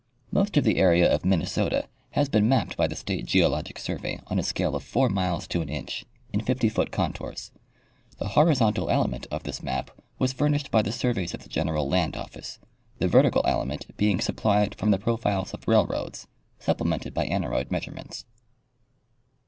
—Most 0.31 0.57
of 0.57 0.63
the 0.63 0.77
area 0.77 1.13
of 1.13 1.23
Minnesota 1.23 1.87
has 2.13 2.27
been 2.27 2.49
mapped 2.49 2.75
by 2.75 2.87
the 2.87 2.95
state 2.95 3.27
geologic 3.27 3.77
survey 3.77 4.19
on 4.25 4.39
a 4.39 4.41
scale 4.41 4.75
of 4.75 4.81
4 4.81 5.09
miles 5.09 5.45
to 5.49 5.61
an 5.61 5.69
inch, 5.69 6.05
in 6.33 6.41
50 6.41 6.69
foot 6.69 6.91
contours. 6.91 7.51
The 8.17 8.29
horizontal 8.29 8.89
element 8.89 9.27
of 9.29 9.43
this 9.43 9.61
map 9.61 9.91
was 10.17 10.33
fur 10.33 10.49
nished 10.49 10.71
by 10.71 10.81
the 10.81 10.91
surveys 10.91 11.35
of 11.35 11.43
the 11.43 11.49
General 11.49 11.87
Land 11.87 12.17
office, 12.17 12.57
the 12.97 13.07
vertical 13.07 13.45
element 13.45 13.95
being 13.95 14.19
supplied 14.19 14.73
from 14.73 14.89
the 14.89 14.97
profiles 14.97 15.53
of 15.53 15.67
railroads, 15.67 16.25
supple 16.57 16.87
mented 16.87 17.13
by 17.13 17.27
aneroid 17.27 17.69
measurements. 17.69 18.25